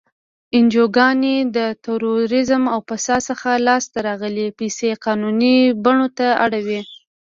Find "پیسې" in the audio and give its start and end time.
4.59-4.89